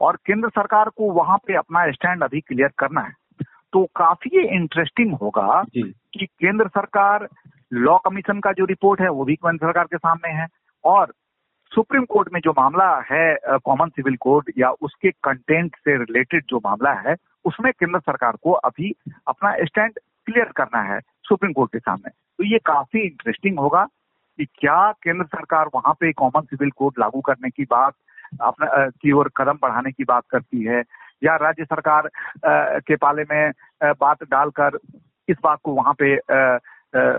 और 0.00 0.16
केंद्र 0.16 0.48
सरकार 0.48 0.88
को 0.88 1.10
वहाँ 1.10 1.38
पे 1.46 1.54
अपना 1.54 1.90
स्टैंड 1.90 2.22
अभी 2.22 2.40
क्लियर 2.40 2.70
करना 2.78 3.00
है। 3.00 3.12
तो 3.72 3.84
काफ़ी 3.96 4.40
इंटरेस्टिंग 4.40 5.14
होगा 5.14 5.62
कि 5.76 6.26
केंद्र 6.26 6.68
सरकार 6.68 7.28
लॉ 7.72 7.98
कमीशन 7.98 8.40
का 8.40 8.52
जो 8.52 8.64
रिपोर्ट 8.64 9.00
है 9.00 9.08
वो 9.08 9.24
भी 9.24 9.34
केंद्र 9.34 9.66
सरकार 9.66 9.84
के 9.84 9.96
सामने 9.96 10.32
है 10.32 10.46
और 10.84 11.12
सुप्रीम 11.72 12.04
कोर्ट 12.04 12.28
में 12.32 12.40
जो 12.40 12.50
मामला 12.50 13.04
है 13.10 13.36
कॉमन 13.46 13.88
सिविल 13.88 14.16
कोड 14.16 14.50
या 14.58 14.70
उसके 14.70 15.10
कंटेंट 15.10 15.76
से 15.76 15.96
रिलेटेड 15.98 16.44
जो 16.48 16.58
मामला 16.58 16.92
है 16.92 17.14
उसमें 17.44 17.72
केंद्र 17.72 17.98
सरकार 17.98 18.36
को 18.42 18.52
अभी 18.52 18.94
अपना 19.26 19.54
स्टैंड 19.64 19.98
क्लियर 20.26 20.52
करना 20.56 20.82
है 20.82 21.00
सुप्रीम 21.00 21.52
कोर्ट 21.52 21.72
के 21.72 21.78
सामने। 21.78 22.10
तो 22.10 22.44
ये 22.44 22.58
काफ़ी 22.58 23.00
इंटरेस्टिंग 23.00 23.58
होगा 23.58 23.84
कि 24.38 24.44
क्या 24.44 24.92
केंद्र 24.92 25.24
सरकार 25.24 25.70
वहाँ 25.74 25.94
पे 25.94 26.12
कॉमन 26.12 26.40
सिविल 26.40 26.70
कोड 26.70 26.94
लागू 26.98 27.20
करने 27.20 27.50
की 27.50 27.64
बात 27.64 27.94
अपना 28.34 28.86
की 28.92 29.12
ओर 29.12 29.30
कदम 29.36 29.58
बढ़ाने 29.62 29.92
की 29.92 30.04
बात 30.04 30.24
करती 30.30 30.64
है, 30.64 30.82
या 31.24 31.36
राज्य 31.36 31.64
सरकार 31.64 32.08
के 32.80 32.96
पाले 32.96 33.22
में 33.30 33.52
बात 34.00 34.22
डालकर 34.22 34.78
इस 35.28 35.36
बात 35.44 35.58
को 35.64 35.72
वहाँ 35.74 35.94
पे 36.02 36.14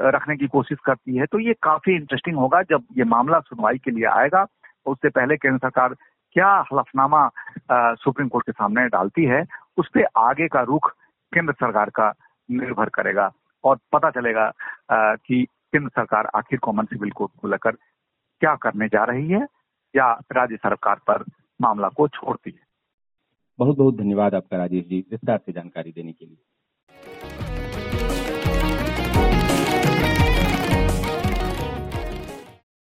रखने 0.09 0.35
की 0.37 0.47
कोशिश 0.47 0.77
करती 0.85 1.17
है 1.17 1.25
तो 1.25 1.39
ये 1.39 1.53
काफ़ी 1.63 1.95
इंटरेस्टिंग 1.95 2.37
होगा 2.37 2.61
जब 2.69 2.83
ये 2.97 3.03
मामला 3.05 3.39
सुनवाई 3.39 3.77
के 3.77 3.91
लिए 3.91 4.05
आएगा। 4.11 4.45
उससे 4.85 5.09
पहले 5.09 5.35
केंद्र 5.37 5.57
सरकार 5.59 5.93
क्या 6.35 6.47
हलफनामा 6.71 7.27
सुप्रीम 7.95 8.27
कोर्ट 8.27 8.45
के 8.45 8.51
सामने 8.51 8.87
डालती 8.87 9.25
है, 9.25 9.43
उस 9.77 9.89
पर 9.95 10.07
आगे 10.17 10.47
का 10.47 10.61
रुख 10.63 10.89
केंद्र 11.33 11.53
सरकार 11.53 11.89
का 11.89 12.11
निर्भर 12.49 12.89
करेगा 12.89 13.29
और 13.63 13.77
पता 13.93 14.09
चलेगा 14.11 14.51
कि 14.91 15.45
केंद्र 15.73 15.89
सरकार 15.89 16.29
आखिर 16.35 16.59
कॉमन 16.59 16.85
सिविल 16.85 17.11
कोर्ट 17.11 17.31
को 17.41 17.47
लेकर 17.47 17.71
क्या 18.41 18.55
करने 18.55 18.87
जा 18.87 19.03
रही 19.03 19.29
है। 19.29 19.45
या 19.95 20.13
राज्य 20.13 20.57
सरकार 20.57 20.95
पर 20.95 21.23
मामला 21.61 21.89
को 21.89 22.07
छोड़ती 22.07 22.51
है। 22.51 22.69
बहुत 23.59 23.77
बहुत 23.77 23.95
धन्यवाद 23.95 24.35
आपका 24.35 24.57
राजेश 24.57 24.85
जी, 24.85 25.05
विस्तार 25.11 25.37
से 25.45 25.51
जानकारी 25.51 25.91
देने 25.91 26.13
के 26.13 26.25
लिए। 26.25 26.43